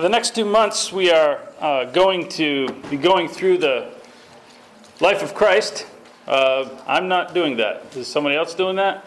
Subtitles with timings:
[0.00, 3.92] For the next two months, we are uh, going to be going through the
[4.98, 5.86] life of Christ.
[6.26, 7.94] Uh, I'm not doing that.
[7.94, 9.04] Is somebody else doing that?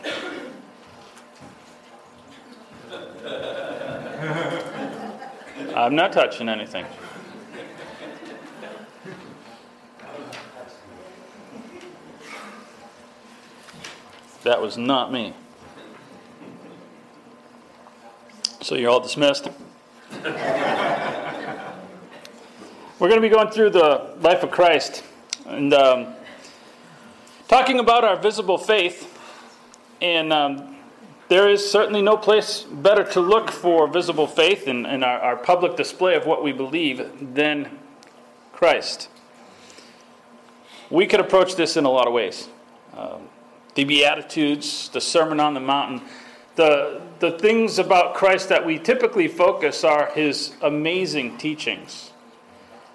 [5.75, 6.85] I'm not touching anything.
[14.43, 15.33] That was not me.
[18.61, 19.49] So you're all dismissed.
[20.23, 20.29] We're
[23.09, 25.03] going to be going through the life of Christ
[25.45, 26.13] and um,
[27.49, 29.09] talking about our visible faith.
[30.01, 30.77] And um,
[31.27, 35.35] there is certainly no place better to look for visible faith and, in our, our
[35.35, 37.77] public display of what we believe than
[38.53, 39.09] Christ.
[40.89, 42.47] We could approach this in a lot of ways.
[42.95, 43.27] Um,
[43.75, 46.07] the Beatitudes, the Sermon on the Mountain,
[46.55, 52.12] the, the things about Christ that we typically focus are his amazing teachings.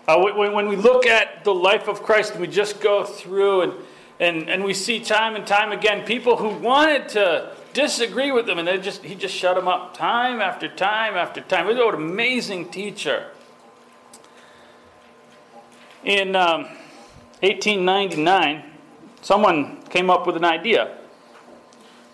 [0.08, 3.72] Uh, when, we look at the life of Christ and we just go through and,
[4.18, 8.58] and, and we see time and time again people who wanted to disagree with him
[8.58, 11.66] and they just, he just shut them up time after time after time.
[11.66, 13.26] What an amazing teacher.
[16.04, 16.62] In um,
[17.40, 18.64] 1899,
[19.20, 20.96] someone came up with an idea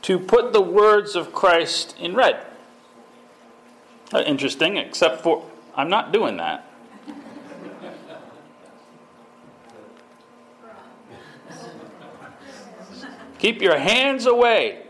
[0.03, 2.45] to put the words of Christ in red.
[4.12, 6.69] Uh, interesting, except for I'm not doing that.
[13.45, 14.81] Keep your hands away.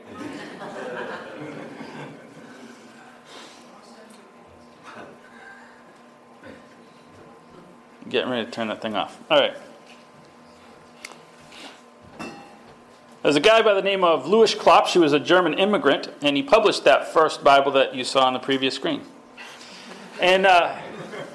[8.09, 9.19] Getting ready to turn that thing off.
[9.29, 9.57] All right.
[13.25, 16.37] There's a guy by the name of Louis Klopsch who was a German immigrant, and
[16.37, 19.03] he published that first Bible that you saw on the previous screen.
[20.21, 20.79] And uh,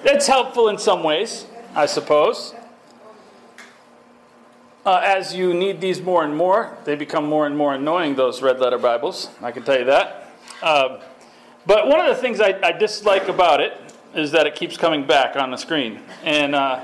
[0.06, 2.56] it's helpful in some ways, I suppose.
[4.90, 8.42] Uh, as you need these more and more, they become more and more annoying, those
[8.42, 9.30] red letter Bibles.
[9.40, 10.32] I can tell you that.
[10.64, 11.00] Uh,
[11.68, 13.80] but one of the things I, I, dislike about it
[14.16, 16.02] is that it keeps coming back on the screen.
[16.24, 16.84] And uh,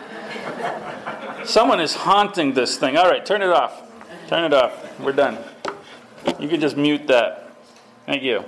[1.45, 2.95] someone is haunting this thing.
[2.95, 3.81] All right, turn it off.
[4.27, 4.99] Turn it off.
[4.99, 5.39] We're done.
[6.39, 7.55] You can just mute that.
[8.05, 8.45] Thank you.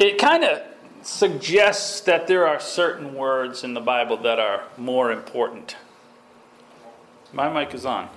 [0.00, 0.75] It kind of
[1.06, 5.76] suggests that there are certain words in the Bible that are more important.
[7.32, 8.08] My mic is on.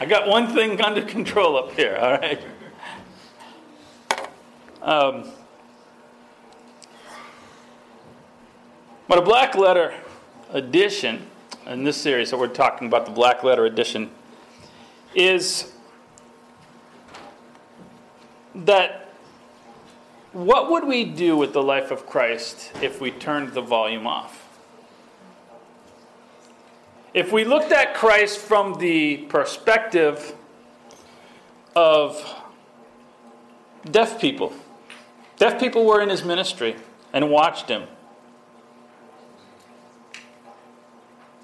[0.00, 2.42] I got one thing under control up here, all right?
[4.82, 5.32] Um,
[9.10, 9.92] But a black letter
[10.52, 11.26] edition,
[11.66, 14.08] in this series that we're talking about, the black letter edition,
[15.16, 15.72] is
[18.54, 18.99] that
[20.32, 24.46] what would we do with the life of Christ if we turned the volume off?
[27.12, 30.34] If we looked at Christ from the perspective
[31.74, 32.24] of
[33.90, 34.52] deaf people,
[35.38, 36.76] deaf people were in his ministry
[37.12, 37.88] and watched him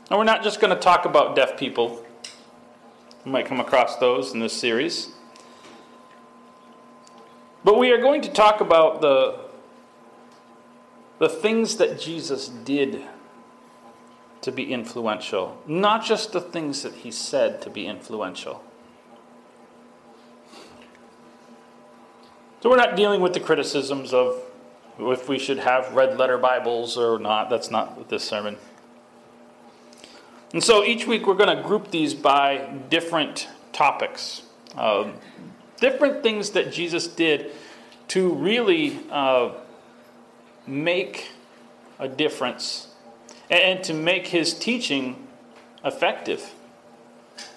[0.09, 2.05] And we're not just going to talk about deaf people.
[3.25, 5.09] We might come across those in this series.
[7.67, 9.41] But we are going to talk about the,
[11.19, 13.03] the things that Jesus did
[14.43, 18.63] to be influential, not just the things that he said to be influential.
[22.63, 24.41] So we're not dealing with the criticisms of
[25.01, 27.51] if we should have red letter Bibles or not.
[27.51, 28.59] That's not this sermon.
[30.53, 34.43] And so each week we're going to group these by different topics,
[34.77, 35.11] uh,
[35.81, 37.53] different things that Jesus did
[38.09, 39.51] to really uh,
[40.67, 41.31] make
[41.99, 42.89] a difference
[43.51, 45.27] and to make his teaching
[45.85, 46.53] effective.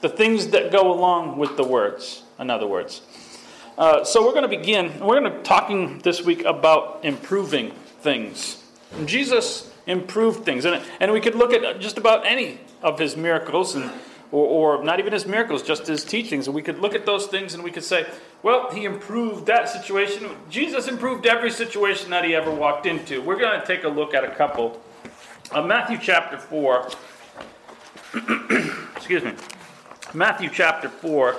[0.02, 3.02] The things that go along with the words, in other words.
[3.78, 5.00] Uh, so we're going to begin.
[5.00, 7.72] We're going to be talking this week about improving
[8.02, 8.62] things.
[9.06, 13.76] Jesus improved things, and and we could look at just about any of his miracles
[13.76, 13.90] and
[14.32, 16.48] or, or, not even his miracles, just his teachings.
[16.48, 18.06] And we could look at those things and we could say,
[18.44, 20.30] well, he improved that situation.
[20.50, 23.22] Jesus improved every situation that he ever walked into.
[23.22, 24.82] We're going to take a look at a couple.
[25.52, 26.90] Uh, Matthew chapter 4.
[28.96, 29.34] Excuse me.
[30.14, 31.36] Matthew chapter 4.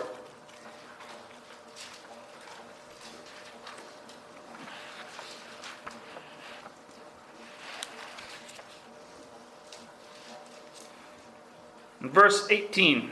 [12.00, 13.10] Verse 18.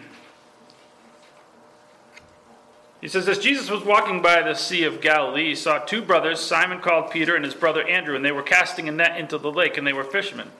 [3.01, 6.41] He says, As Jesus was walking by the Sea of Galilee, he saw two brothers,
[6.41, 9.53] Simon called Peter and his brother Andrew, and they were casting a net into the
[9.53, 10.51] lake, and they were fishermen.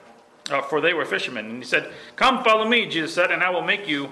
[0.49, 1.45] Uh, for they were fishermen.
[1.45, 4.09] And he said, Come, follow me, Jesus said, and I will make you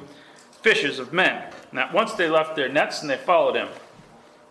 [0.62, 1.52] fishers of men.
[1.72, 3.70] And at once they left their nets and they followed him.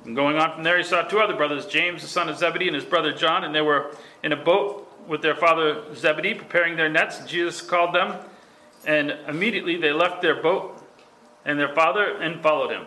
[0.04, 2.66] And going on from there, he saw two other brothers, James, the son of Zebedee,
[2.66, 6.76] and his brother John, and they were in a boat with their father Zebedee, preparing
[6.76, 7.24] their nets.
[7.24, 8.16] Jesus called them,
[8.86, 10.80] and immediately they left their boat
[11.44, 12.86] and their father and followed him.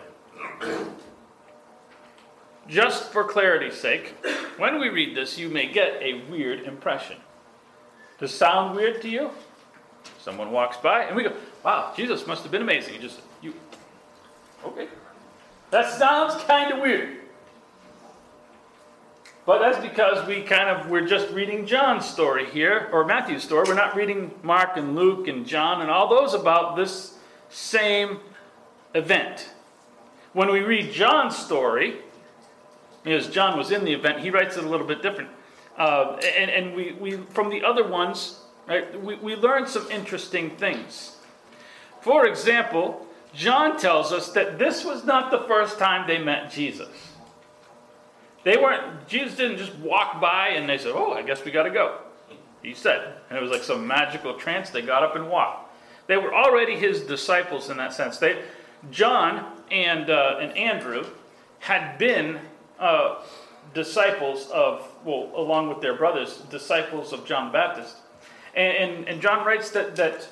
[2.67, 4.15] Just for clarity's sake,
[4.57, 7.17] when we read this, you may get a weird impression.
[8.19, 9.31] Does sound weird to you?
[10.19, 12.95] Someone walks by and we go, wow, Jesus must have been amazing.
[12.95, 13.53] You just, you,
[14.63, 14.87] okay.
[15.71, 17.18] That sounds kind of weird.
[19.49, 23.65] But that's because we kind of, we're just reading John's story here, or Matthew's story.
[23.67, 27.17] We're not reading Mark and Luke and John and all those about this
[27.49, 28.19] same
[28.93, 29.49] event.
[30.33, 31.97] When we read John's story,
[33.05, 35.31] as John was in the event, he writes it a little bit different.
[35.75, 40.51] Uh, and and we, we, from the other ones, right, we, we learn some interesting
[40.57, 41.17] things.
[42.01, 47.08] For example, John tells us that this was not the first time they met Jesus.
[48.49, 51.63] They weren't, Jesus didn't just walk by and they said, Oh, I guess we got
[51.63, 51.99] to go.
[52.63, 53.13] He said.
[53.29, 54.71] And it was like some magical trance.
[54.71, 55.71] They got up and walked.
[56.07, 58.17] They were already his disciples in that sense.
[58.17, 58.41] They,
[58.89, 61.05] John and, uh, and Andrew
[61.59, 62.39] had been
[62.79, 63.21] uh,
[63.75, 67.97] disciples of, well, along with their brothers, disciples of John Baptist.
[68.55, 70.27] And, and, and John writes that, that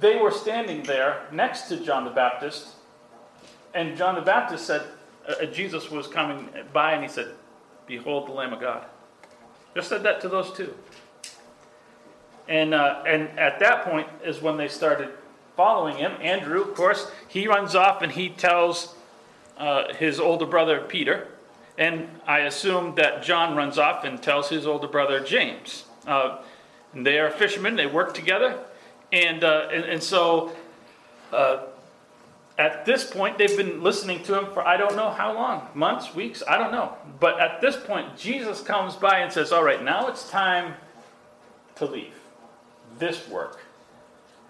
[0.00, 2.68] they were standing there next to John the Baptist,
[3.74, 4.86] and John the Baptist said,
[5.28, 7.28] uh, Jesus was coming by, and he said,
[7.86, 8.84] Behold the Lamb of God.
[9.74, 10.74] Just said that to those two.
[12.48, 15.10] And, uh, and at that point is when they started
[15.56, 16.12] following him.
[16.20, 18.94] Andrew, of course, he runs off and he tells
[19.56, 21.28] uh, his older brother Peter.
[21.78, 25.84] And I assume that John runs off and tells his older brother James.
[26.06, 26.42] Uh,
[26.94, 28.58] they are fishermen, they work together.
[29.12, 30.52] And, uh, and, and, so
[31.32, 31.64] uh,
[32.56, 36.14] at this point, they've been listening to him for I don't know how long months,
[36.14, 36.94] weeks, I don't know.
[37.18, 40.74] But at this point, Jesus comes by and says, All right, now it's time
[41.76, 42.14] to leave
[42.98, 43.60] this work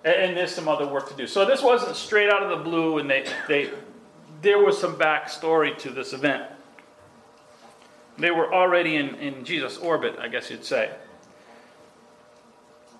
[0.04, 1.26] and there's some other work to do.
[1.26, 3.70] So this wasn't straight out of the blue, and they, they,
[4.42, 6.44] there was some backstory to this event.
[8.18, 10.90] They were already in, in Jesus' orbit, I guess you'd say.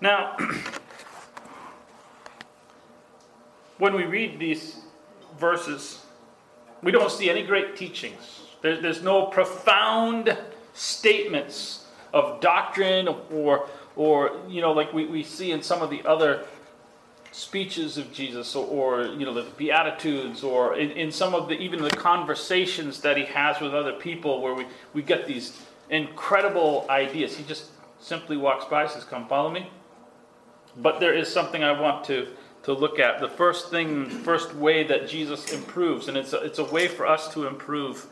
[0.01, 0.35] Now,
[3.77, 4.81] when we read these
[5.39, 5.99] verses,
[6.81, 8.41] we don't see any great teachings.
[8.61, 10.37] There's, there's no profound
[10.73, 16.03] statements of doctrine or, or you know, like we, we see in some of the
[16.05, 16.45] other
[17.31, 21.55] speeches of Jesus or, or, you know the beatitudes or in, in, some of the
[21.55, 26.85] even the conversations that he has with other people where we, we get these incredible
[26.89, 27.35] ideas.
[27.35, 27.65] He just
[27.99, 29.69] simply walks by says, Come follow me.
[30.77, 32.27] But there is something I want to,
[32.65, 33.19] to look at.
[33.19, 37.05] The first thing, first way that Jesus improves, and it's a, it's a way for
[37.05, 38.07] us to improve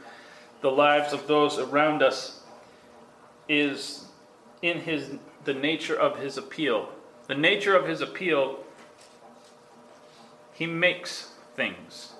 [0.62, 2.42] the lives of those around us,
[3.50, 4.06] is
[4.62, 6.88] in his the nature of his appeal.
[7.28, 8.64] The nature of his appeal
[10.54, 12.14] he makes things.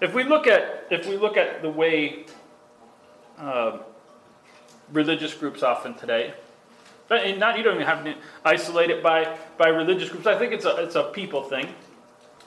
[0.00, 2.26] If we look at if we look at the way
[3.38, 3.78] uh,
[4.92, 6.34] religious groups often today,
[7.16, 8.14] and not you don't even have to
[8.44, 10.26] isolate it by by religious groups.
[10.26, 11.68] I think it's a it's a people thing,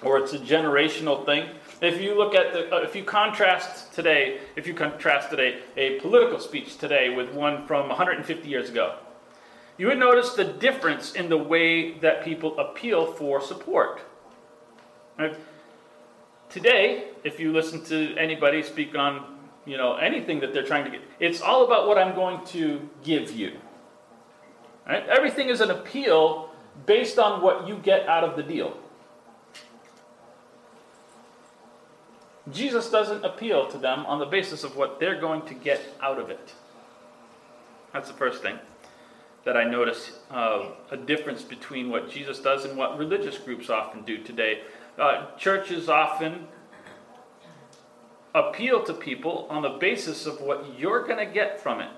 [0.01, 1.50] or it's a generational thing.
[1.82, 6.00] If you look at the, uh, if you contrast today, if you contrast today a
[6.00, 8.96] political speech today with one from 150 years ago,
[9.77, 14.01] you would notice the difference in the way that people appeal for support.
[15.20, 15.36] Right?
[16.50, 20.91] Today, if you listen to anybody speak on you know anything that they're trying to
[20.91, 23.58] get, it's all about what I'm going to give you.
[24.87, 25.07] Right?
[25.07, 26.49] Everything is an appeal
[26.85, 28.77] based on what you get out of the deal.
[32.51, 36.19] Jesus doesn't appeal to them on the basis of what they're going to get out
[36.19, 36.53] of it.
[37.93, 38.59] That's the first thing
[39.45, 44.03] that I notice uh, a difference between what Jesus does and what religious groups often
[44.03, 44.61] do today
[44.97, 46.47] uh, churches often
[48.35, 51.89] appeal to people on the basis of what you're going to get from it.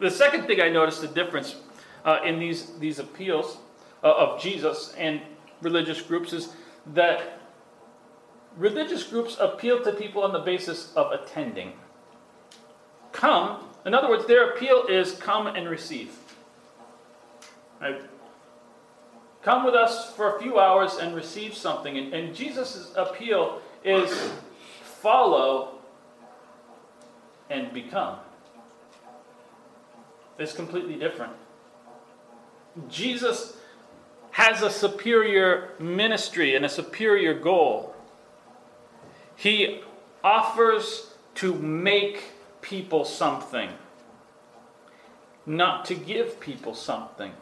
[0.00, 1.56] The second thing I noticed the difference
[2.06, 3.58] uh, in these, these appeals
[4.02, 5.20] uh, of Jesus and
[5.60, 6.54] religious groups is
[6.94, 7.38] that
[8.56, 11.74] religious groups appeal to people on the basis of attending.
[13.12, 16.16] Come, in other words, their appeal is come and receive.
[17.78, 18.00] Right?
[19.42, 21.98] Come with us for a few hours and receive something.
[21.98, 24.32] And, and Jesus' appeal is
[24.82, 25.78] follow
[27.50, 28.18] and become.
[30.40, 31.34] It's completely different.
[32.88, 33.58] Jesus
[34.30, 37.94] has a superior ministry and a superior goal.
[39.36, 39.82] He
[40.24, 42.24] offers to make
[42.62, 43.70] people something,
[45.44, 47.32] not to give people something.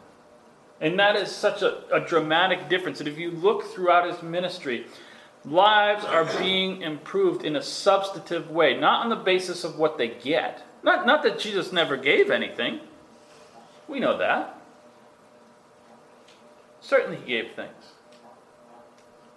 [0.81, 2.99] And that is such a, a dramatic difference.
[2.99, 4.87] And if you look throughout his ministry,
[5.45, 10.07] lives are being improved in a substantive way, not on the basis of what they
[10.07, 10.63] get.
[10.83, 12.79] Not, not that Jesus never gave anything.
[13.89, 14.61] We know that.
[16.79, 17.93] Certainly, he gave things.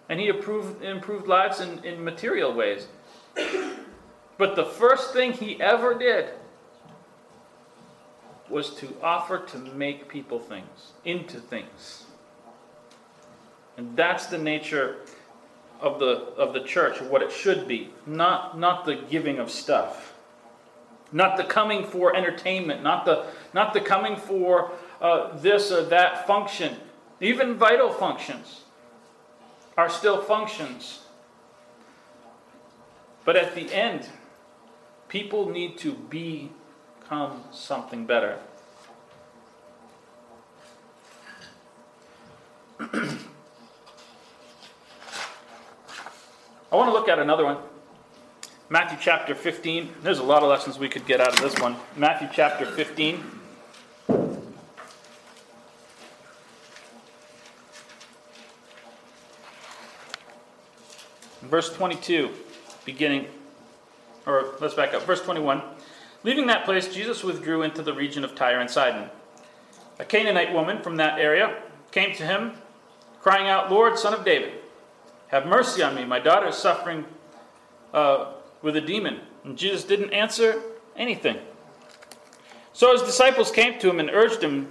[0.08, 2.86] And he improved, improved lives in, in material ways.
[4.36, 6.30] But the first thing he ever did
[8.50, 12.04] was to offer to make people things, into things.
[13.76, 14.96] And that's the nature
[15.80, 20.14] of the, of the church, what it should be, not, not the giving of stuff.
[21.12, 26.26] Not the coming for entertainment, not the, not the coming for uh, this or that
[26.26, 26.76] function.
[27.20, 28.62] Even vital functions
[29.76, 31.00] are still functions.
[33.24, 34.08] But at the end,
[35.08, 38.38] people need to become something better.
[42.80, 42.86] I
[46.76, 47.58] want to look at another one.
[48.70, 49.92] Matthew chapter 15.
[50.02, 51.76] There's a lot of lessons we could get out of this one.
[51.94, 53.41] Matthew chapter 15.
[61.52, 62.30] Verse 22,
[62.86, 63.26] beginning,
[64.24, 65.02] or let's back up.
[65.02, 65.60] Verse 21.
[66.24, 69.10] Leaving that place, Jesus withdrew into the region of Tyre and Sidon.
[69.98, 72.52] A Canaanite woman from that area came to him,
[73.20, 74.54] crying out, Lord, son of David,
[75.28, 76.06] have mercy on me.
[76.06, 77.04] My daughter is suffering
[77.92, 78.32] uh,
[78.62, 79.20] with a demon.
[79.44, 80.58] And Jesus didn't answer
[80.96, 81.36] anything.
[82.72, 84.68] So his disciples came to him and urged him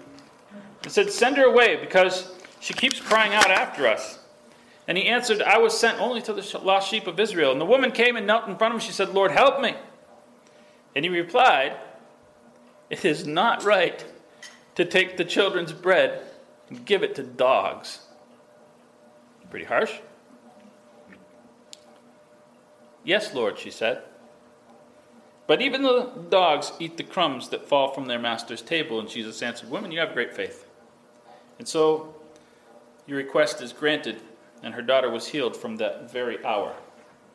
[0.82, 4.18] and said, Send her away because she keeps crying out after us.
[4.92, 7.54] And he answered, I was sent only to the lost sheep of Israel.
[7.54, 8.86] And the woman came and knelt in front of him.
[8.86, 9.74] She said, Lord, help me.
[10.98, 11.78] And he replied,
[12.90, 14.04] It is not right
[14.76, 16.22] to take the children's bread
[16.68, 18.00] and give it to dogs.
[19.50, 19.94] Pretty harsh.
[23.06, 24.04] Yes, Lord, she said.
[25.48, 29.00] But even the dogs eat the crumbs that fall from their master's table.
[29.00, 30.68] And Jesus answered, Women, you have great faith.
[31.60, 32.14] And so
[33.08, 34.22] your request is granted,
[34.64, 36.76] and her daughter was healed from that very hour.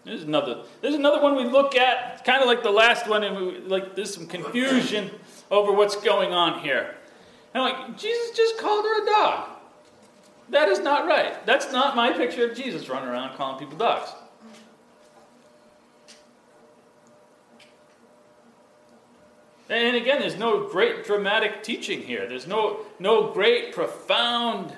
[0.04, 0.62] There's another.
[0.80, 3.96] There's another one we look at, kind of like the last one, and we, like
[3.96, 5.10] there's some confusion
[5.50, 6.94] over what's going on here.
[7.54, 9.48] And like Jesus just called her a dog.
[10.50, 11.44] That is not right.
[11.44, 14.10] That's not my picture of Jesus running around calling people dogs.
[19.68, 22.28] And again, there's no great dramatic teaching here.
[22.28, 24.72] There's no, no great profound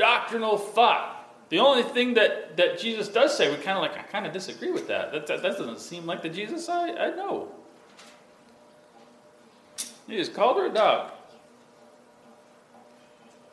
[0.00, 1.16] doctrinal thought.
[1.50, 4.32] The only thing that, that Jesus does say, we kind of like, I kind of
[4.32, 5.12] disagree with that.
[5.12, 5.42] That, that.
[5.42, 7.52] that doesn't seem like the Jesus I, I know.
[10.06, 11.12] He just called her a dog.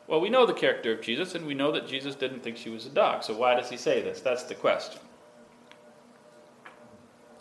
[0.06, 2.70] Well, we know the character of Jesus, and we know that Jesus didn't think she
[2.70, 3.22] was a dog.
[3.22, 4.20] So why does he say this?
[4.20, 5.00] That's the question.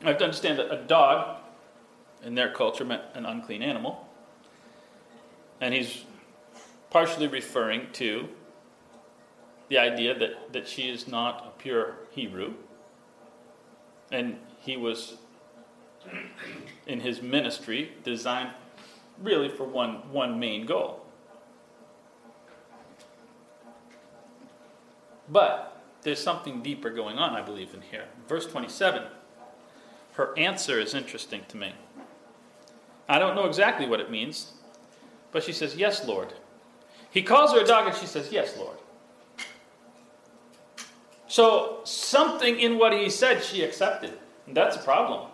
[0.03, 1.37] I have to understand that a dog
[2.23, 4.05] in their culture meant an unclean animal.
[5.61, 6.03] And he's
[6.89, 8.27] partially referring to
[9.69, 12.53] the idea that, that she is not a pure Hebrew.
[14.11, 15.17] And he was,
[16.85, 18.51] in his ministry, designed
[19.21, 21.05] really for one, one main goal.
[25.29, 28.05] But there's something deeper going on, I believe, in here.
[28.29, 29.03] Verse 27,
[30.13, 31.73] her answer is interesting to me.
[33.09, 34.53] I don't know exactly what it means,
[35.31, 36.33] but she says, Yes, Lord.
[37.09, 38.77] He calls her a dog and she says, Yes, Lord.
[41.37, 44.17] So something in what he said she accepted.
[44.47, 45.29] And that's a problem.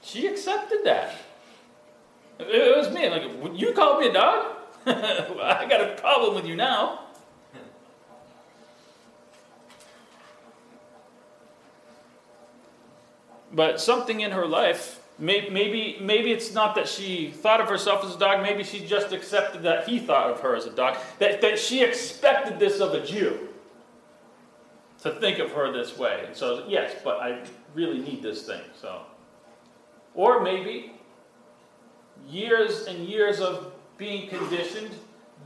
[0.00, 1.16] She accepted that.
[2.38, 3.08] It was me.
[3.08, 3.24] Like,
[3.58, 4.54] you called me a dog?
[4.86, 7.00] I got a problem with you now.
[13.52, 18.14] But something in her life Maybe, maybe it's not that she thought of herself as
[18.14, 20.96] a dog, maybe she just accepted that he thought of her as a dog.
[21.18, 23.47] That, that she expected this of a Jew
[25.02, 26.24] to think of her this way.
[26.26, 28.62] And so, yes, but I really need this thing.
[28.80, 29.02] So,
[30.14, 30.92] Or maybe
[32.28, 34.90] years and years of being conditioned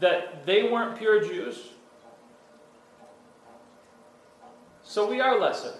[0.01, 1.69] that they weren't pure Jews.
[4.83, 5.75] So we are lesser.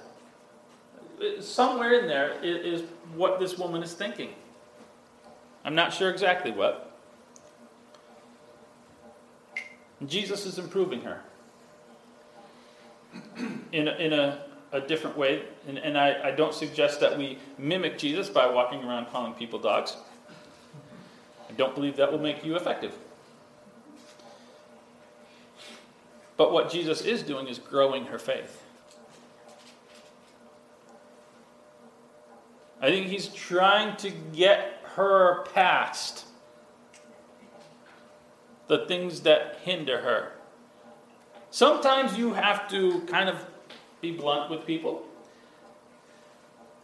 [1.41, 2.83] Somewhere in there is
[3.15, 4.31] what this woman is thinking.
[5.65, 6.91] I'm not sure exactly what.
[10.07, 11.23] Jesus is improving her
[13.73, 15.43] in a, in a, a different way.
[15.67, 19.59] And, and I, I don't suggest that we mimic Jesus by walking around calling people
[19.59, 19.97] dogs.
[21.49, 22.95] I don't believe that will make you effective.
[26.37, 28.63] But what Jesus is doing is growing her faith.
[32.81, 36.25] I think he's trying to get her past
[38.67, 40.33] the things that hinder her.
[41.53, 43.45] Sometimes you have to kind of
[44.01, 45.03] be blunt with people.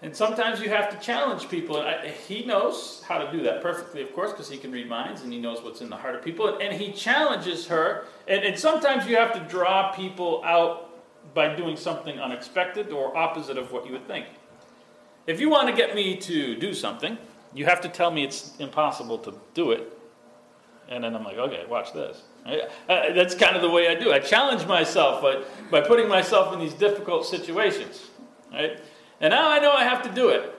[0.02, 1.78] And sometimes you have to challenge people.
[1.78, 4.86] And I, he knows how to do that perfectly, of course, because he can read
[4.86, 6.48] minds and he knows what's in the heart of people.
[6.48, 8.04] And, and he challenges her.
[8.28, 10.90] And, and sometimes you have to draw people out
[11.32, 14.26] by doing something unexpected or opposite of what you would think.
[15.26, 17.16] If you want to get me to do something,
[17.54, 19.98] you have to tell me it's impossible to do it.
[20.90, 22.22] And then I'm like, okay, watch this.
[22.46, 24.12] Uh, that's kind of the way I do.
[24.12, 28.06] I challenge myself by, by putting myself in these difficult situations.
[28.52, 28.80] Right?
[29.20, 30.54] And now I know I have to do it.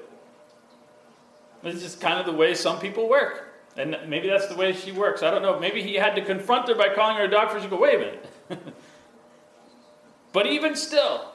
[1.63, 3.49] It's just kind of the way some people work.
[3.75, 5.23] And maybe that's the way she works.
[5.23, 5.59] I don't know.
[5.59, 7.95] Maybe he had to confront her by calling her a dog for she go, wait
[7.95, 8.25] a minute.
[10.33, 11.31] but even still,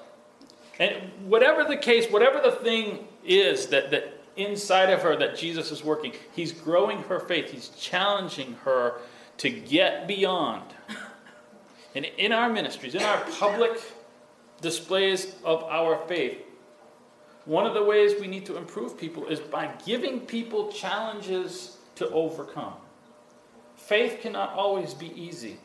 [0.78, 5.70] and whatever the case, whatever the thing is that, that inside of her that Jesus
[5.70, 7.50] is working, he's growing her faith.
[7.50, 9.00] He's challenging her
[9.38, 10.62] to get beyond.
[11.94, 13.80] And in our ministries, in our public
[14.60, 16.38] displays of our faith,
[17.44, 22.08] one of the ways we need to improve people is by giving people challenges to
[22.08, 22.74] overcome.
[23.76, 25.58] Faith cannot always be easy.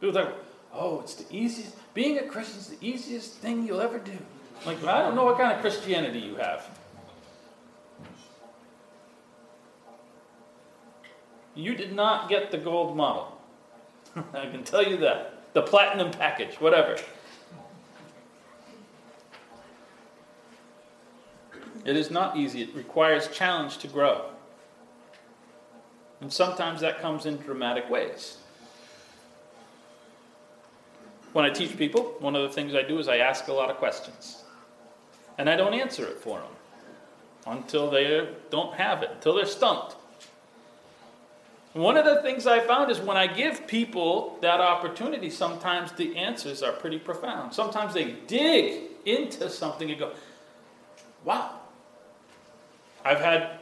[0.00, 0.34] People think,
[0.74, 4.18] oh, it's the easiest, being a Christian is the easiest thing you'll ever do.
[4.66, 6.68] Like, I don't know what kind of Christianity you have.
[11.56, 13.40] You did not get the gold model.
[14.34, 15.54] I can tell you that.
[15.54, 16.98] The platinum package, whatever.
[21.86, 22.62] It is not easy.
[22.62, 24.30] It requires challenge to grow.
[26.20, 28.38] And sometimes that comes in dramatic ways.
[31.32, 33.70] When I teach people, one of the things I do is I ask a lot
[33.70, 34.42] of questions.
[35.38, 36.52] And I don't answer it for them
[37.46, 39.96] until they don't have it, until they're stumped.
[41.76, 46.16] One of the things I found is when I give people that opportunity, sometimes the
[46.16, 47.52] answers are pretty profound.
[47.52, 50.12] Sometimes they dig into something and go,
[51.22, 51.50] wow,
[53.04, 53.58] I've had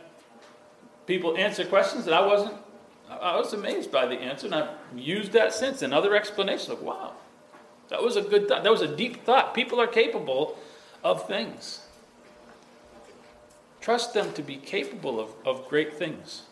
[1.06, 2.54] people answer questions that I wasn't,
[3.10, 7.14] I was amazed by the answer, and I've used that since Another explanation of, wow,
[7.88, 8.62] that was a good thought.
[8.62, 9.54] That was a deep thought.
[9.54, 10.56] People are capable
[11.02, 11.80] of things.
[13.80, 16.42] Trust them to be capable of, of great things.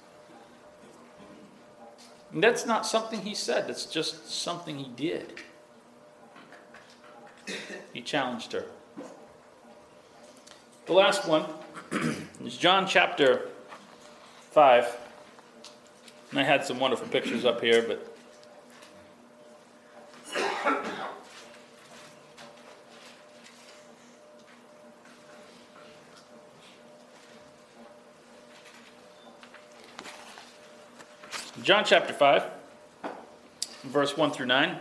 [2.32, 5.34] And that's not something he said, that's just something he did.
[7.92, 8.64] He challenged her.
[10.86, 11.46] The last one
[12.44, 13.48] is John chapter
[14.50, 14.98] 5.
[16.30, 18.08] And I had some wonderful pictures up here, but.
[31.72, 32.44] John chapter 5,
[33.84, 34.76] verse 1 through 9.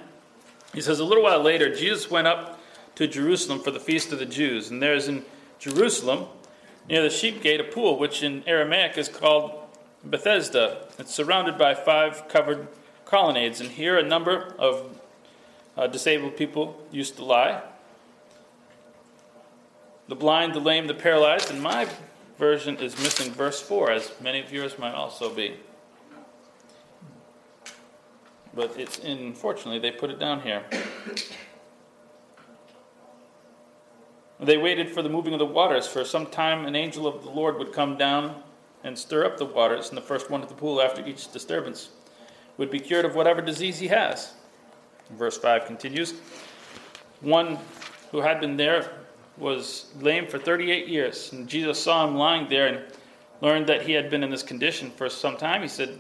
[0.74, 2.60] He says, A little while later, Jesus went up
[2.96, 4.70] to Jerusalem for the feast of the Jews.
[4.70, 5.24] And there is in
[5.58, 6.26] Jerusalem
[6.90, 9.58] near the sheep gate a pool, which in Aramaic is called
[10.04, 10.86] Bethesda.
[11.00, 12.68] It's surrounded by five covered
[13.06, 15.00] colonnades, and here a number of
[15.78, 17.62] uh, disabled people used to lie.
[20.10, 21.88] The blind, the lame, the paralyzed, and my
[22.38, 25.56] version is missing verse 4, as many of yours might also be.
[28.54, 30.64] But it's in, fortunately, they put it down here.
[34.40, 35.88] They waited for the moving of the waters.
[35.88, 38.42] For some time, an angel of the Lord would come down
[38.84, 41.90] and stir up the waters, and the first one at the pool after each disturbance
[42.58, 44.34] would be cured of whatever disease he has.
[45.12, 46.16] Verse 5 continues
[47.22, 47.60] One
[48.12, 48.92] who had been there
[49.38, 52.84] was lame for 38 years, and Jesus saw him lying there and
[53.42, 55.62] learned that he had been in this condition for some time.
[55.62, 56.00] He said,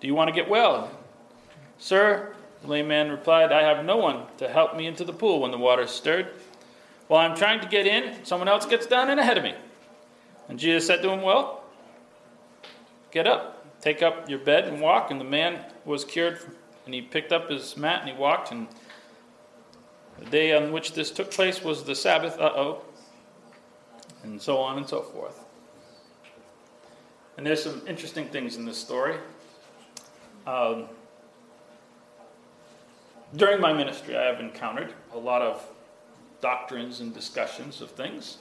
[0.00, 0.90] Do you want to get well?
[1.80, 5.40] Sir, the lame man replied, I have no one to help me into the pool
[5.40, 6.28] when the water is stirred.
[7.08, 9.54] While I'm trying to get in, someone else gets down in ahead of me.
[10.48, 11.64] And Jesus said to him, Well,
[13.10, 15.10] get up, take up your bed and walk.
[15.10, 16.38] And the man was cured,
[16.84, 18.52] and he picked up his mat and he walked.
[18.52, 18.68] And
[20.18, 22.82] The day on which this took place was the Sabbath, uh oh,
[24.22, 25.44] and so on and so forth.
[27.38, 29.16] And there's some interesting things in this story.
[30.46, 30.88] Um,
[33.36, 35.64] during my ministry, I have encountered a lot of
[36.40, 38.38] doctrines and discussions of things.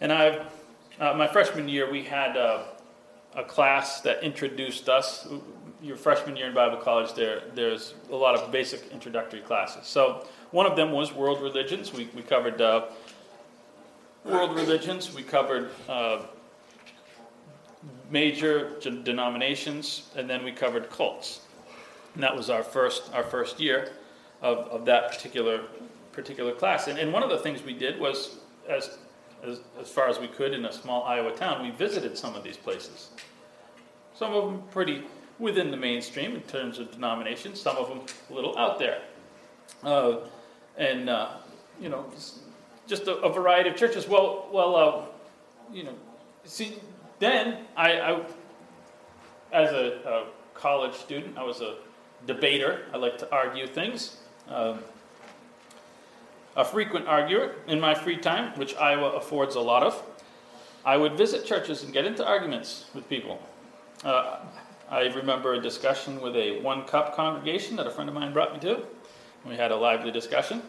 [0.00, 0.42] And I've,
[1.00, 2.64] uh, my freshman year, we had uh,
[3.34, 5.26] a class that introduced us.
[5.82, 9.86] Your freshman year in Bible college, there, there's a lot of basic introductory classes.
[9.86, 11.92] So one of them was world religions.
[11.92, 12.86] We, we covered uh,
[14.24, 15.14] world religions.
[15.14, 16.22] We covered uh,
[18.10, 21.45] major denominations, and then we covered cults.
[22.16, 23.90] And that was our first, our first year
[24.40, 25.60] of, of that particular,
[26.12, 26.88] particular class.
[26.88, 28.96] And, and one of the things we did was, as,
[29.44, 32.42] as, as far as we could in a small Iowa town, we visited some of
[32.42, 33.10] these places.
[34.14, 35.02] Some of them pretty
[35.38, 38.00] within the mainstream in terms of denominations, some of them
[38.30, 39.02] a little out there.
[39.84, 40.20] Uh,
[40.78, 41.32] and, uh,
[41.78, 42.06] you know,
[42.86, 44.08] just a, a, variety of churches.
[44.08, 45.04] Well, well, uh,
[45.70, 45.92] you know,
[46.44, 46.78] see,
[47.18, 48.22] then I, I
[49.52, 51.76] as a, a, college student, I was a
[52.26, 52.86] debater.
[52.92, 54.18] I like to argue things.
[54.48, 54.80] Um,
[56.56, 60.02] a frequent arguer in my free time, which Iowa affords a lot of.
[60.84, 63.42] I would visit churches and get into arguments with people.
[64.04, 64.38] Uh,
[64.88, 68.54] I remember a discussion with a one cup congregation that a friend of mine brought
[68.54, 68.82] me to.
[69.44, 70.62] We had a lively discussion.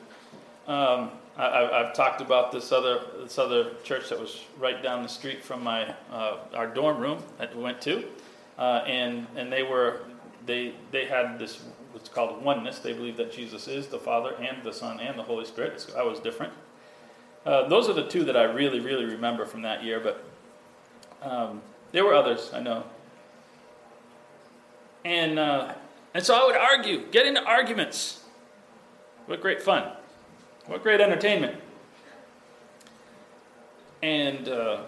[0.68, 5.10] Um, I, have talked about this other this other church that was right down the
[5.10, 8.06] street from my uh, our dorm room that we went to,
[8.58, 10.02] uh, and and they were
[10.48, 12.80] they they had this what's called oneness.
[12.80, 15.80] They believe that Jesus is the Father and the Son and the Holy Spirit.
[15.80, 16.54] So that was different.
[17.46, 20.24] Uh, those are the two that I really really remember from that year, but
[21.22, 22.84] um, there were others I know.
[25.06, 25.74] And uh,
[26.14, 28.24] and so I would argue, get into arguments.
[29.28, 29.92] What great fun!
[30.66, 31.62] What great entertainment.
[34.02, 34.84] And uh,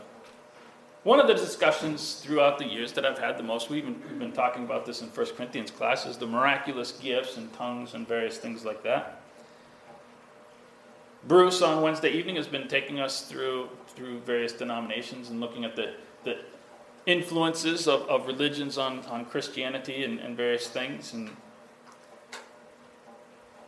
[1.04, 4.20] one of the discussions throughout the years that I've had the most, we've been, we've
[4.20, 8.08] been talking about this in 1 Corinthians class, is the miraculous gifts and tongues and
[8.08, 9.22] various things like that.
[11.28, 15.76] Bruce on Wednesday evening has been taking us through through various denominations and looking at
[15.76, 16.38] the, the
[17.06, 21.14] influences of, of religions on, on Christianity and, and various things.
[21.14, 21.30] And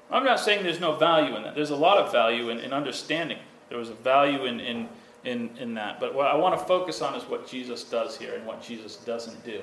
[0.10, 1.56] I'm not saying there's no value in that.
[1.56, 3.40] There's a lot of value in, in understanding.
[3.70, 4.90] There was a value in, in,
[5.24, 6.00] in, in that.
[6.00, 8.98] But what I want to focus on is what Jesus does here and what Jesus
[8.98, 9.62] doesn't do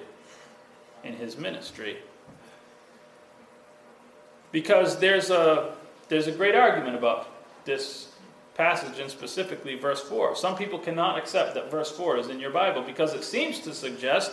[1.05, 1.99] in his ministry.
[4.53, 5.75] Because there's a,
[6.09, 7.29] there's a great argument about
[7.65, 8.13] this
[8.55, 10.35] passage and specifically verse 4.
[10.35, 13.75] Some people cannot accept that verse 4 is in your Bible because it seems to
[13.75, 14.33] suggest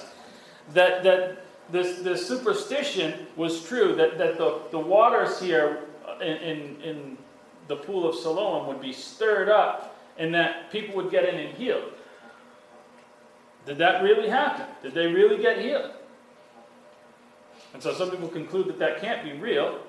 [0.73, 5.83] that, that this, this superstition was true, that, that the, the waters here
[6.21, 7.17] in, in, in
[7.67, 11.57] the pool of Siloam would be stirred up and that people would get in and
[11.57, 11.91] healed.
[13.65, 14.65] Did that really happen?
[14.81, 15.91] Did they really get healed?
[17.73, 19.79] And so some people conclude that that can't be real,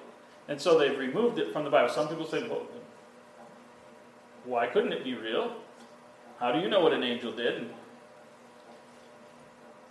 [0.49, 1.93] and so they've removed it from the Bible.
[1.93, 2.63] Some people say, well,
[4.45, 5.55] why couldn't it be real?
[6.41, 7.55] How do you know what an angel did?
[7.59, 7.71] And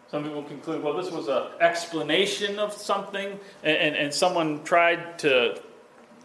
[0.10, 5.20] some people conclude, well, this was an explanation of something, and, and, and someone tried
[5.20, 5.62] to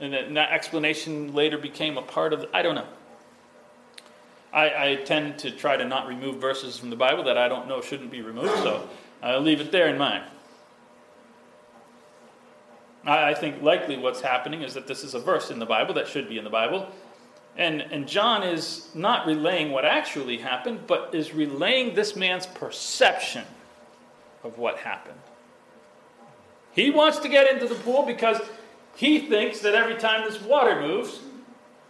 [0.00, 2.40] and that, explanation later became a part of.
[2.40, 2.86] The, I don't know.
[4.52, 7.68] I, I, tend to try to not remove verses from the Bible that I don't
[7.68, 8.88] know shouldn't be removed, so
[9.22, 10.24] I'll leave it there in mind.
[13.04, 15.94] I, I think likely what's happening is that this is a verse in the Bible
[15.94, 16.88] that should be in the Bible.
[17.56, 23.44] And, and John is not relaying what actually happened, but is relaying this man's perception
[24.42, 25.18] of what happened.
[26.72, 28.40] He wants to get into the pool because
[28.96, 31.20] he thinks that every time this water moves,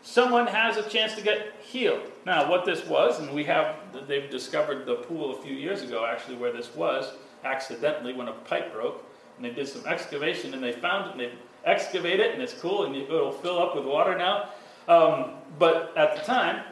[0.02, 2.09] someone has a chance to get healed.
[2.26, 6.06] Now, what this was, and we have, they've discovered the pool a few years ago,
[6.06, 7.12] actually, where this was,
[7.44, 9.04] accidentally when a pipe broke,
[9.36, 11.32] and they did some excavation, and they found it, and they
[11.64, 14.50] excavate it, and it's cool, and it'll fill up with water now.
[14.86, 16.64] Um, but at the time,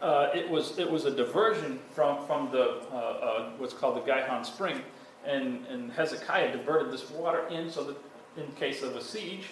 [0.00, 4.00] uh, it was it was a diversion from from the uh, uh, what's called the
[4.00, 4.82] Gihon Spring,
[5.24, 7.96] and and Hezekiah diverted this water in so that
[8.36, 9.46] in case of a siege,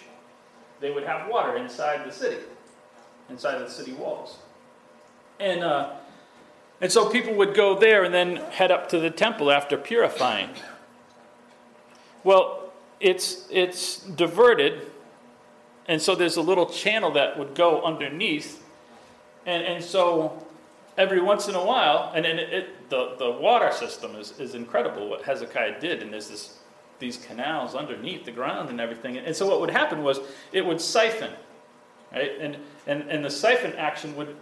[0.81, 2.37] they would have water inside the city,
[3.29, 4.39] inside the city walls.
[5.41, 5.93] And, uh,
[6.79, 10.49] and so people would go there and then head up to the temple after purifying.
[12.23, 14.91] Well, it's, it's diverted,
[15.87, 18.63] and so there's a little channel that would go underneath.
[19.45, 20.45] And, and so
[20.97, 24.53] every once in a while, and, and it, it, the, the water system is, is
[24.53, 26.57] incredible what Hezekiah did, and there's this
[27.01, 29.17] these canals underneath the ground and everything.
[29.17, 30.19] And so what would happen was
[30.53, 31.31] it would siphon,
[32.13, 32.31] right?
[32.39, 34.37] And, and, and the siphon action would,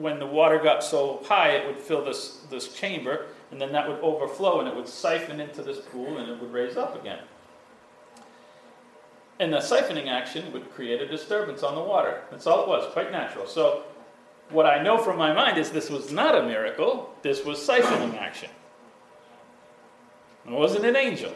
[0.00, 3.86] when the water got so high, it would fill this, this chamber, and then that
[3.86, 7.18] would overflow and it would siphon into this pool and it would raise up again.
[9.38, 12.22] And the siphoning action would create a disturbance on the water.
[12.30, 13.46] That's all it was, quite natural.
[13.46, 13.84] So,
[14.50, 18.18] what I know from my mind is this was not a miracle, this was siphoning
[18.18, 18.50] action.
[20.46, 21.32] It wasn't an angel,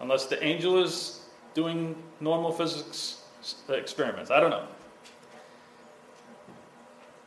[0.00, 3.22] unless the angel is doing normal physics
[3.68, 4.30] experiments.
[4.30, 4.66] I don't know.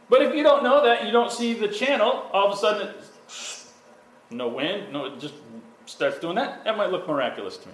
[0.09, 2.93] But if you don't know that, you don't see the channel, all of a sudden,
[4.29, 5.33] no wind, no, it just
[5.85, 7.73] starts doing that, that might look miraculous to me.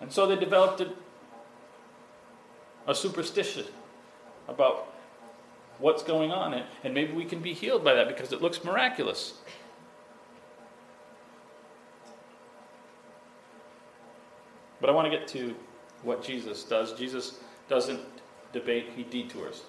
[0.00, 0.92] And so they developed a,
[2.86, 3.64] a superstition
[4.48, 4.92] about
[5.78, 8.64] what's going on, and, and maybe we can be healed by that because it looks
[8.64, 9.34] miraculous.
[14.80, 15.54] But I want to get to
[16.02, 16.92] what Jesus does.
[16.94, 18.00] Jesus doesn't
[18.52, 19.62] debate, he detours.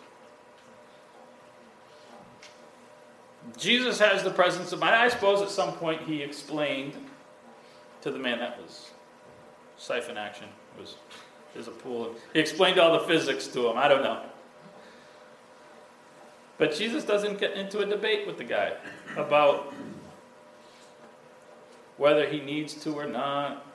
[3.58, 4.96] Jesus has the presence of mind.
[4.96, 6.94] I suppose at some point he explained
[8.02, 8.92] to the man that was
[9.78, 10.48] siphon action.
[10.80, 10.96] Was
[11.54, 12.16] there's a pool.
[12.34, 13.78] He explained all the physics to him.
[13.78, 14.22] I don't know.
[16.58, 18.74] But Jesus doesn't get into a debate with the guy
[19.18, 19.74] about
[21.98, 23.66] whether he needs to or not.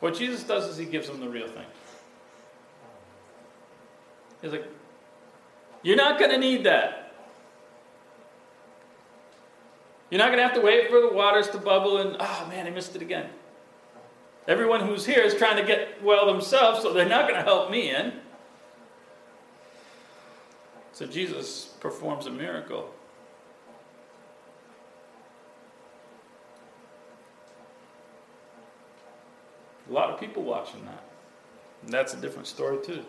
[0.00, 1.66] What Jesus does is he gives him the real thing.
[4.42, 4.66] He's like,
[5.82, 7.12] You're not going to need that.
[10.10, 12.66] You're not going to have to wait for the waters to bubble and, oh man,
[12.66, 13.28] I missed it again.
[14.46, 17.70] Everyone who's here is trying to get well themselves, so they're not going to help
[17.70, 18.14] me in.
[20.92, 22.90] So Jesus performs a miracle.
[29.88, 31.04] A lot of people watching that.
[31.84, 33.04] And that's a different story, too.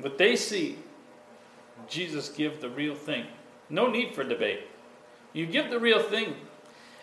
[0.00, 0.78] But they see
[1.88, 3.26] Jesus give the real thing.
[3.68, 4.60] No need for debate.
[5.32, 6.36] You give the real thing,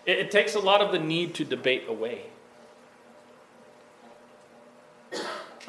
[0.06, 2.24] it, it takes a lot of the need to debate away.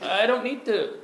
[0.02, 0.94] I don't need to.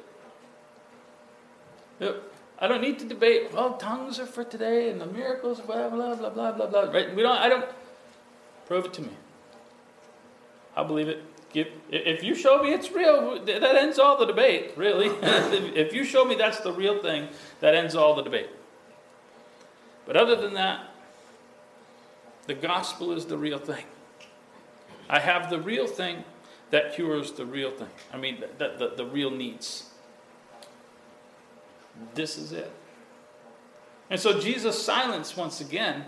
[2.58, 3.52] I don't need to debate.
[3.52, 6.80] Well, tongues are for today, and the miracles, blah blah blah blah blah blah.
[6.82, 7.14] Right?
[7.14, 7.38] We don't.
[7.38, 7.64] I don't.
[8.66, 9.11] Prove it to me.
[10.76, 11.22] I'll believe it.
[11.54, 14.72] If you show me it's real, that ends all the debate.
[14.76, 15.06] Really,
[15.76, 17.28] if you show me that's the real thing,
[17.60, 18.50] that ends all the debate.
[20.06, 20.88] But other than that,
[22.46, 23.84] the gospel is the real thing.
[25.08, 26.24] I have the real thing
[26.70, 27.90] that cures the real thing.
[28.12, 29.90] I mean, the, the, the real needs.
[32.14, 32.70] This is it.
[34.10, 36.06] And so Jesus' silence, once again,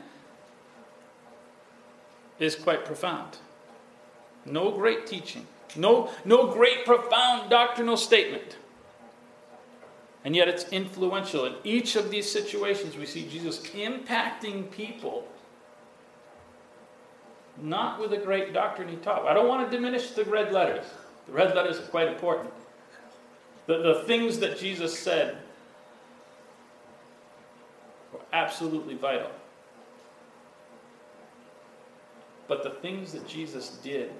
[2.39, 3.39] is quite profound.
[4.47, 8.59] No great teaching, no, no great profound doctrinal statement.
[10.25, 11.45] And yet it's influential.
[11.45, 15.29] In each of these situations, we see Jesus impacting people
[17.61, 19.27] not with a great doctrine he taught.
[19.27, 20.87] I don't want to diminish the red letters.
[21.27, 22.53] The red letters are quite important.
[23.67, 25.39] The, the things that Jesus said
[28.13, 29.31] were absolutely vital.
[32.49, 34.13] But the things that Jesus did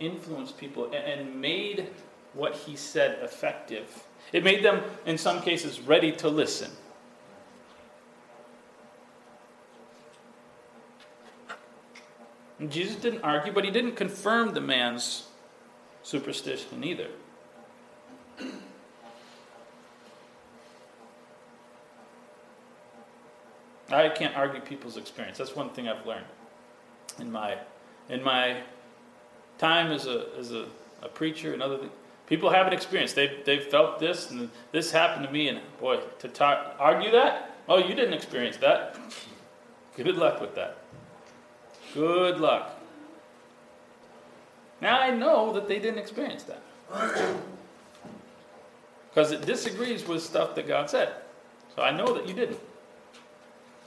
[0.00, 1.88] influenced people and made
[2.34, 4.04] what he said effective.
[4.32, 6.70] It made them, in some cases, ready to listen.
[12.58, 15.26] And Jesus didn't argue, but he didn't confirm the man's
[16.02, 17.08] superstition either.
[23.90, 25.38] I can't argue people's experience.
[25.38, 26.26] That's one thing I've learned
[27.18, 27.58] in my
[28.08, 28.62] in my
[29.58, 30.66] time as a as a,
[31.02, 31.92] a preacher and other things.
[32.26, 33.12] People have an experience.
[33.12, 37.52] They've, they've felt this, and this happened to me, and boy, to talk, argue that?
[37.68, 38.98] Oh, you didn't experience that.
[39.96, 40.78] Good luck with that.
[41.94, 42.78] Good luck.
[44.80, 46.62] Now I know that they didn't experience that.
[49.08, 51.14] Because it disagrees with stuff that God said.
[51.74, 52.60] So I know that you didn't.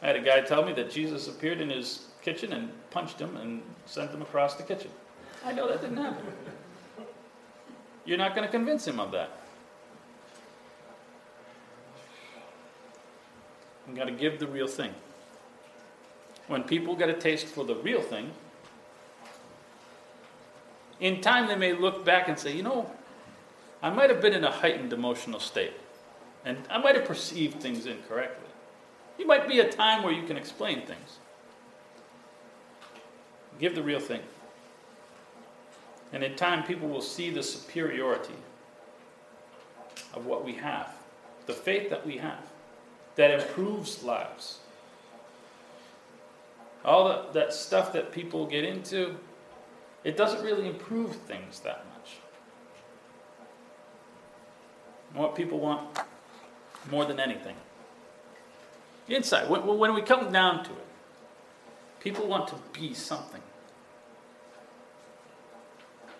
[0.02, 3.36] I had a guy tell me that Jesus appeared in his kitchen and punched him
[3.38, 4.90] and sent him across the kitchen.
[5.46, 6.26] I know that didn't happen.
[8.06, 9.32] You're not going to convince him of that.
[13.88, 14.94] You got to give the real thing
[16.50, 18.32] when people get a taste for the real thing,
[21.00, 22.92] in time they may look back and say, you know,
[23.84, 25.74] I might have been in a heightened emotional state,
[26.44, 28.50] and I might have perceived things incorrectly.
[29.20, 31.20] It might be a time where you can explain things.
[33.60, 34.22] Give the real thing.
[36.12, 38.34] And in time, people will see the superiority
[40.14, 40.90] of what we have,
[41.46, 42.42] the faith that we have,
[43.16, 44.60] that improves lives.
[46.84, 49.18] All the, that stuff that people get into,
[50.04, 52.18] it doesn't really improve things that much.
[55.14, 56.00] What people want
[56.90, 57.56] more than anything.
[59.08, 60.88] Inside, when, when we come down to it,
[62.00, 63.42] people want to be something.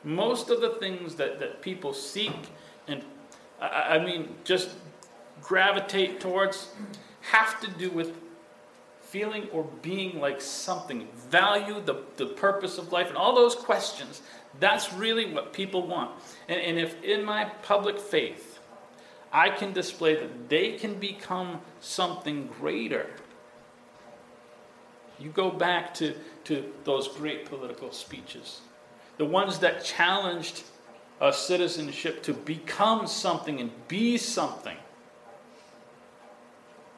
[0.04, 2.32] Most of the things that, that people seek
[2.88, 3.04] and,
[3.62, 4.70] I, I mean, just
[5.42, 6.70] gravitate towards
[7.22, 8.16] have to do with
[9.02, 14.22] feeling or being like something, value, the, the purpose of life, and all those questions.
[14.60, 16.12] That's really what people want.
[16.48, 18.60] And, and if in my public faith,
[19.32, 23.08] I can display that they can become something greater.
[25.20, 28.62] You go back to, to those great political speeches,
[29.20, 30.64] the ones that challenged
[31.22, 34.78] a citizenship to become something and be something.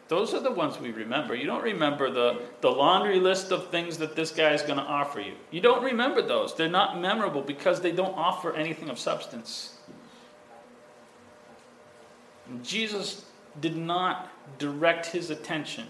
[0.08, 1.34] Those are the ones we remember.
[1.34, 4.84] You don't remember the, the laundry list of things that this guy is going to
[4.84, 5.34] offer you.
[5.50, 6.54] You don't remember those.
[6.54, 9.80] They're not memorable because they don't offer anything of substance.
[12.62, 13.26] Jesus
[13.62, 14.30] did not
[14.60, 15.88] direct his attention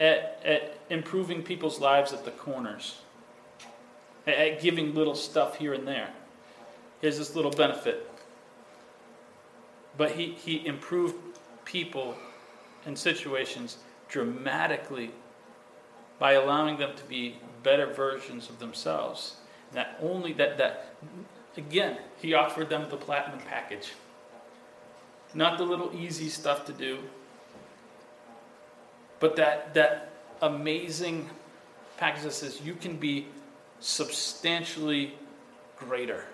[0.00, 3.02] at, at improving people's lives at the corners,
[4.26, 6.10] at, at giving little stuff here and there.
[7.00, 8.10] Here's this little benefit
[10.00, 11.14] but he, he improved
[11.66, 12.16] people
[12.86, 13.76] and situations
[14.08, 15.10] dramatically
[16.18, 19.36] by allowing them to be better versions of themselves.
[19.74, 20.94] Not only that, that
[21.56, 23.92] again, he offered them the platinum package.
[25.34, 27.00] Not the little easy stuff to do,
[29.20, 30.10] but that, that
[30.42, 31.28] amazing
[31.98, 33.26] package that says you can be
[33.78, 35.14] substantially
[35.76, 36.24] greater.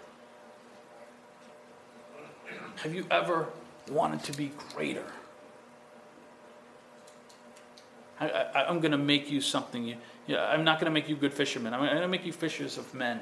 [2.77, 3.49] Have you ever
[3.91, 5.05] wanted to be greater?
[8.19, 9.85] I, am going to make you something.
[9.85, 9.97] You,
[10.27, 11.75] you I'm not going to make you good fishermen.
[11.75, 13.21] I'm going to make you fishers of men.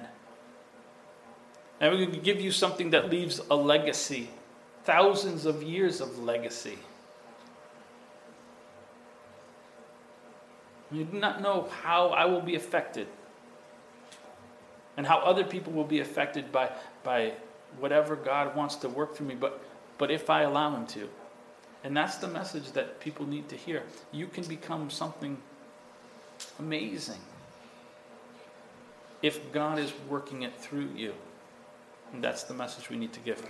[1.80, 4.30] I'm going to give you something that leaves a legacy,
[4.84, 6.78] thousands of years of legacy.
[10.90, 13.06] You do not know how I will be affected
[14.96, 16.70] and how other people will be affected by,
[17.02, 17.32] by
[17.78, 19.60] whatever God wants to work through me, but,
[19.98, 21.08] but if I allow Him to.
[21.82, 23.82] And that's the message that people need to hear.
[24.12, 25.36] You can become something
[26.58, 27.20] amazing
[29.20, 31.12] if God is working it through you.
[32.12, 33.42] And that's the message we need to give.